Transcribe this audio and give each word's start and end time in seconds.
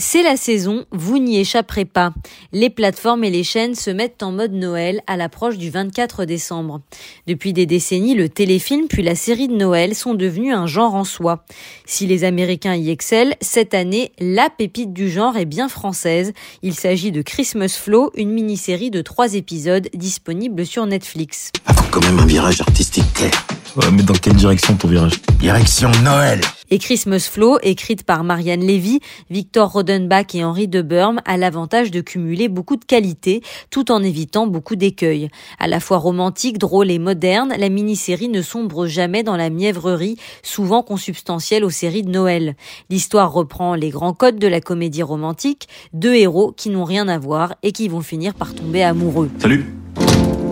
C'est 0.00 0.22
la 0.22 0.36
saison, 0.36 0.86
vous 0.92 1.18
n'y 1.18 1.38
échapperez 1.38 1.84
pas. 1.84 2.14
Les 2.52 2.70
plateformes 2.70 3.22
et 3.22 3.28
les 3.28 3.44
chaînes 3.44 3.74
se 3.74 3.90
mettent 3.90 4.22
en 4.22 4.32
mode 4.32 4.54
Noël 4.54 5.02
à 5.06 5.18
l'approche 5.18 5.58
du 5.58 5.68
24 5.68 6.24
décembre. 6.24 6.80
Depuis 7.26 7.52
des 7.52 7.66
décennies, 7.66 8.14
le 8.14 8.30
téléfilm 8.30 8.86
puis 8.88 9.02
la 9.02 9.14
série 9.14 9.46
de 9.46 9.54
Noël 9.54 9.94
sont 9.94 10.14
devenus 10.14 10.54
un 10.54 10.66
genre 10.66 10.94
en 10.94 11.04
soi. 11.04 11.44
Si 11.84 12.06
les 12.06 12.24
Américains 12.24 12.74
y 12.74 12.88
excellent, 12.88 13.34
cette 13.42 13.74
année, 13.74 14.12
la 14.18 14.48
pépite 14.48 14.94
du 14.94 15.10
genre 15.10 15.36
est 15.36 15.44
bien 15.44 15.68
française. 15.68 16.32
Il 16.62 16.74
s'agit 16.74 17.12
de 17.12 17.20
Christmas 17.20 17.76
Flow, 17.78 18.10
une 18.14 18.30
mini-série 18.30 18.90
de 18.90 19.02
trois 19.02 19.34
épisodes 19.34 19.90
disponible 19.92 20.64
sur 20.64 20.86
Netflix. 20.86 21.52
Faut 21.66 21.84
quand 21.90 22.04
même 22.06 22.18
un 22.18 22.26
virage 22.26 22.62
artistique 22.62 23.12
clair. 23.12 23.46
Ouais, 23.76 23.90
mais 23.92 24.02
dans 24.02 24.14
quelle 24.14 24.34
direction 24.34 24.74
ton 24.76 24.88
virage? 24.88 25.20
Direction 25.38 25.90
Noël 26.02 26.40
et 26.70 26.78
Christmas 26.78 27.28
Flow, 27.30 27.58
écrite 27.62 28.04
par 28.04 28.24
Marianne 28.24 28.60
Lévy, 28.60 29.00
Victor 29.28 29.72
Rodenbach 29.72 30.34
et 30.34 30.44
Henri 30.44 30.68
de 30.68 30.82
Burm, 30.82 31.20
a 31.24 31.36
l'avantage 31.36 31.90
de 31.90 32.00
cumuler 32.00 32.48
beaucoup 32.48 32.76
de 32.76 32.84
qualités 32.84 33.42
tout 33.70 33.90
en 33.90 34.02
évitant 34.02 34.46
beaucoup 34.46 34.76
d'écueils. 34.76 35.28
À 35.58 35.68
la 35.68 35.80
fois 35.80 35.98
romantique, 35.98 36.58
drôle 36.58 36.90
et 36.90 36.98
moderne, 36.98 37.54
la 37.58 37.68
mini-série 37.68 38.28
ne 38.28 38.42
sombre 38.42 38.86
jamais 38.86 39.22
dans 39.22 39.36
la 39.36 39.50
mièvrerie, 39.50 40.16
souvent 40.42 40.82
consubstantielle 40.82 41.64
aux 41.64 41.70
séries 41.70 42.02
de 42.02 42.10
Noël. 42.10 42.54
L'histoire 42.88 43.32
reprend 43.32 43.74
les 43.74 43.90
grands 43.90 44.14
codes 44.14 44.38
de 44.38 44.46
la 44.46 44.60
comédie 44.60 45.02
romantique, 45.02 45.68
deux 45.92 46.14
héros 46.14 46.52
qui 46.56 46.70
n'ont 46.70 46.84
rien 46.84 47.08
à 47.08 47.18
voir 47.18 47.54
et 47.62 47.72
qui 47.72 47.88
vont 47.88 48.00
finir 48.00 48.34
par 48.34 48.54
tomber 48.54 48.82
amoureux. 48.82 49.30
Salut 49.38 49.66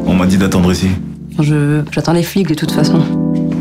On 0.06 0.14
m'a 0.14 0.26
dit 0.26 0.38
d'attendre 0.38 0.72
ici. 0.72 0.88
Je 1.38 1.82
j'attends 1.92 2.12
les 2.12 2.24
flics 2.24 2.48
de 2.48 2.54
toute 2.54 2.72
façon. 2.72 2.98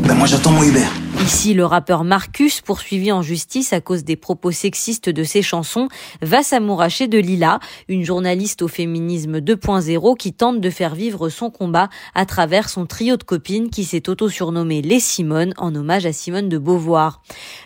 Ben 0.06 0.14
moi 0.14 0.26
j'attends 0.26 0.50
mon 0.50 0.64
Uber. 0.64 0.86
Ici, 1.20 1.52
le 1.52 1.66
rappeur 1.66 2.04
Marcus, 2.04 2.60
poursuivi 2.60 3.10
en 3.10 3.22
justice 3.22 3.72
à 3.72 3.80
cause 3.80 4.04
des 4.04 4.14
propos 4.14 4.52
sexistes 4.52 5.08
de 5.08 5.24
ses 5.24 5.42
chansons, 5.42 5.88
va 6.22 6.42
s'amouracher 6.42 7.08
de 7.08 7.18
Lila, 7.18 7.58
une 7.88 8.04
journaliste 8.04 8.62
au 8.62 8.68
féminisme 8.68 9.38
2.0 9.38 10.16
qui 10.16 10.32
tente 10.32 10.60
de 10.60 10.70
faire 10.70 10.94
vivre 10.94 11.28
son 11.28 11.50
combat 11.50 11.88
à 12.14 12.24
travers 12.24 12.68
son 12.68 12.86
trio 12.86 13.16
de 13.16 13.24
copines 13.24 13.68
qui 13.68 13.84
s'est 13.84 14.08
auto-surnommé 14.08 14.80
les 14.80 15.00
Simone 15.00 15.54
en 15.56 15.74
hommage 15.74 16.06
à 16.06 16.12
Simone 16.12 16.48
de 16.48 16.56
Beauvoir. 16.56 17.20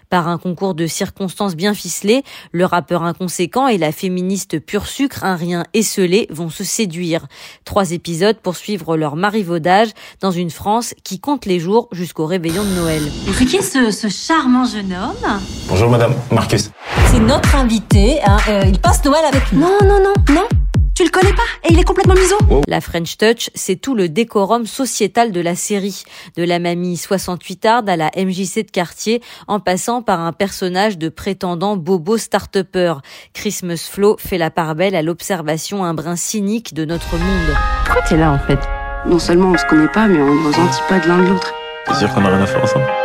Par 0.09 0.29
un 0.29 0.37
concours 0.37 0.75
de 0.75 0.87
circonstances 0.87 1.57
bien 1.57 1.73
ficelé, 1.73 2.23
le 2.51 2.67
rappeur 2.67 3.03
inconséquent 3.03 3.67
et 3.67 3.79
la 3.79 3.93
féministe 3.93 4.61
pur 4.61 4.87
sucre, 4.87 5.25
un 5.25 5.37
rien 5.37 5.65
esselé, 5.73 6.27
vont 6.29 6.51
se 6.51 6.65
séduire. 6.65 7.27
Trois 7.65 7.93
épisodes 7.93 8.37
pour 8.37 8.57
suivre 8.57 8.99
leur 8.99 9.17
marivaudage 9.17 9.89
dans 10.21 10.31
une 10.31 10.51
France 10.51 10.95
qui 11.03 11.19
compte 11.19 11.47
les 11.47 11.59
jours 11.59 11.89
jusqu'au 11.93 12.27
réveillon 12.27 12.63
de 12.63 12.75
Noël. 12.75 13.03
C'est 13.43 13.49
qui 13.49 13.63
ce, 13.65 13.91
ce 13.91 14.07
charmant 14.07 14.65
jeune 14.65 14.93
homme 14.93 15.41
Bonjour 15.67 15.91
madame, 15.91 16.15
Marcus. 16.31 16.71
C'est 17.11 17.19
notre 17.19 17.57
invité, 17.57 18.21
hein, 18.25 18.37
euh, 18.49 18.63
il 18.69 18.79
passe 18.79 19.05
Noël 19.05 19.25
avec 19.29 19.53
nous. 19.53 19.59
Non, 19.59 19.79
non, 19.83 19.99
non, 20.01 20.13
non. 20.33 20.47
Tu 20.95 21.03
le 21.03 21.11
connais 21.11 21.33
pas 21.33 21.43
et 21.65 21.73
il 21.73 21.81
est 21.81 21.83
complètement 21.83 22.15
miso. 22.15 22.37
La 22.69 22.81
French 22.81 23.17
Touch, 23.19 23.51
c'est 23.57 23.75
tout 23.75 23.97
le 23.97 24.09
décorum 24.09 24.65
sociétal 24.65 25.33
de 25.33 25.41
la 25.41 25.57
série, 25.57 26.05
de 26.37 26.45
la 26.45 26.61
mamie 26.61 26.95
68arde 26.95 27.89
à 27.89 27.97
la 27.97 28.13
MJC 28.17 28.65
de 28.65 28.71
quartier, 28.71 29.21
en 29.49 29.59
passant 29.59 30.03
par 30.03 30.21
un 30.21 30.33
personnage 30.33 30.97
de 30.97 31.09
prétendant 31.09 31.77
bobo 31.77 32.19
start-upper. 32.19 32.95
Christmas 33.35 33.89
Flow 33.91 34.15
fait 34.21 34.39
la 34.39 34.53
part 34.53 34.77
belle 34.77 34.95
à 34.95 35.03
l'observation 35.03 35.85
un 35.85 35.95
brin 35.95 36.15
cynique 36.15 36.75
de 36.75 36.85
notre 36.85 37.17
monde. 37.17 37.57
Pourquoi 37.87 38.03
t'es 38.03 38.17
là 38.17 38.31
en 38.31 38.39
fait? 38.39 38.61
Non 39.05 39.19
seulement 39.19 39.51
on 39.51 39.59
se 39.59 39.67
connaît 39.67 39.89
pas, 39.89 40.07
mais 40.07 40.21
on 40.21 40.33
ne 40.33 40.47
ressentit 40.47 40.83
pas 40.89 41.01
de 41.01 41.09
l'un 41.09 41.19
de 41.19 41.29
l'autre. 41.31 41.53
C'est 41.89 42.07
sûr 42.07 42.15
qu'on 42.15 42.25
a 42.25 42.29
rien 42.29 42.41
à 42.41 42.47
faire 42.47 42.63
ensemble? 42.63 43.02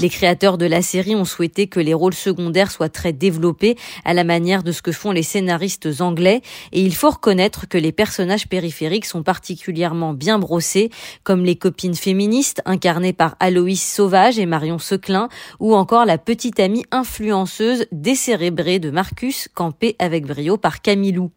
Les 0.00 0.08
créateurs 0.08 0.58
de 0.58 0.66
la 0.66 0.82
série 0.82 1.14
ont 1.14 1.24
souhaité 1.24 1.68
que 1.68 1.78
les 1.78 1.94
rôles 1.94 2.14
secondaires 2.14 2.72
soient 2.72 2.88
très 2.88 3.12
développés 3.12 3.76
à 4.04 4.12
la 4.12 4.24
manière 4.24 4.64
de 4.64 4.72
ce 4.72 4.82
que 4.82 4.90
font 4.90 5.12
les 5.12 5.22
scénaristes 5.22 5.88
anglais 6.00 6.42
et 6.72 6.80
il 6.80 6.92
faut 6.92 7.10
reconnaître 7.10 7.68
que 7.68 7.78
les 7.78 7.92
personnages 7.92 8.48
périphériques 8.48 9.06
sont 9.06 9.22
particulièrement 9.22 10.14
bien 10.14 10.40
brossés 10.40 10.90
comme 11.22 11.44
les 11.44 11.54
copines 11.54 11.94
féministes 11.94 12.60
incarnées 12.64 13.12
par 13.12 13.36
Aloïs 13.38 13.80
Sauvage 13.80 14.40
et 14.40 14.46
Marion 14.46 14.80
Seclin 14.80 15.28
ou 15.60 15.76
encore 15.76 16.04
la 16.04 16.18
petite 16.18 16.58
amie 16.58 16.84
influenceuse 16.90 17.86
décérébrée 17.92 18.80
de 18.80 18.90
Marcus 18.90 19.48
campée 19.54 19.94
avec 20.00 20.26
brio 20.26 20.56
par 20.56 20.82
Camilou. 20.82 21.30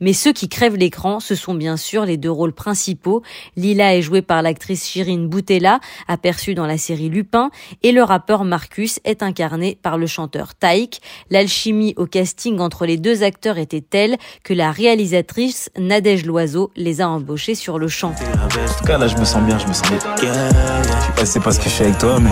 Mais 0.00 0.12
ceux 0.12 0.34
qui 0.34 0.50
crèvent 0.50 0.76
l'écran, 0.76 1.18
ce 1.18 1.34
sont 1.34 1.54
bien 1.54 1.78
sûr 1.78 2.04
les 2.04 2.18
deux 2.18 2.30
rôles 2.30 2.52
principaux. 2.52 3.22
Lila 3.56 3.96
est 3.96 4.02
jouée 4.02 4.20
par 4.20 4.42
l'actrice 4.42 4.86
Chirine 4.86 5.28
Boutella, 5.28 5.80
aperçue 6.08 6.57
dans 6.58 6.66
la 6.66 6.76
série 6.76 7.08
Lupin, 7.08 7.50
et 7.82 7.92
le 7.92 8.02
rappeur 8.02 8.44
Marcus 8.44 8.98
est 9.04 9.22
incarné 9.22 9.78
par 9.80 9.96
le 9.96 10.06
chanteur 10.06 10.54
Taïk. 10.54 11.00
L'alchimie 11.30 11.94
au 11.96 12.06
casting 12.06 12.58
entre 12.58 12.84
les 12.84 12.96
deux 12.96 13.22
acteurs 13.22 13.58
était 13.58 13.80
telle 13.80 14.16
que 14.42 14.52
la 14.52 14.72
réalisatrice 14.72 15.70
Nadège 15.78 16.26
Loiseau 16.26 16.72
les 16.76 17.00
a 17.00 17.08
embauchés 17.08 17.54
sur 17.54 17.78
le 17.78 17.86
champ. 17.86 18.14
En 18.44 18.48
tout 18.48 18.84
cas, 18.84 18.98
là, 18.98 19.06
je 19.06 19.16
me 19.16 19.24
sens 19.24 19.42
bien, 19.42 19.58
je 19.58 19.68
me 19.68 19.72
sens 19.72 19.88
bien. 19.88 19.98
Je 20.20 20.24
sais 20.26 21.12
pas 21.14 21.24
si 21.24 21.32
c'est 21.32 21.40
pas 21.40 21.52
ce 21.52 21.60
que 21.60 21.66
je 21.66 21.70
fais 21.70 21.84
avec 21.84 21.98
toi, 21.98 22.18
mais... 22.18 22.30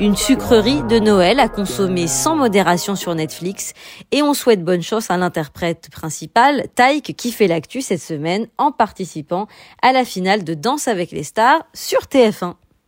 Une 0.00 0.16
sucrerie 0.16 0.82
de 0.82 0.98
Noël 0.98 1.38
à 1.38 1.48
consommer 1.48 2.08
sans 2.08 2.34
modération 2.34 2.96
sur 2.96 3.14
Netflix 3.14 3.74
et 4.10 4.22
on 4.22 4.34
souhaite 4.34 4.64
bonne 4.64 4.82
chance 4.82 5.08
à 5.08 5.16
l'interprète 5.16 5.88
principal, 5.92 6.66
Taïk, 6.74 7.14
qui 7.16 7.30
fait 7.30 7.46
l'actu 7.46 7.80
cette 7.80 8.02
semaine 8.02 8.48
en 8.58 8.72
participant 8.72 9.46
à 9.82 9.92
la 9.92 10.04
finale 10.04 10.42
de 10.42 10.54
Danse 10.54 10.88
avec 10.88 11.12
les 11.12 11.22
stars 11.22 11.64
sur 11.74 12.00
TF1. 12.00 12.54